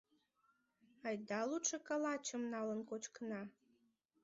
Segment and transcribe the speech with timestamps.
[1.07, 3.41] —Айда, лучо калачым налын кочкына.